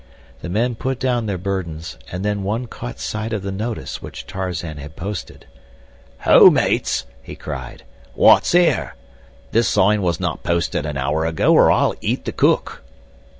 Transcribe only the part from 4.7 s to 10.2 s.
had posted. "Ho, mates!" he cried. "What's here? This sign was